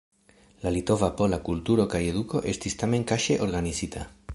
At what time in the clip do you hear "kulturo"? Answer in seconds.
1.51-1.87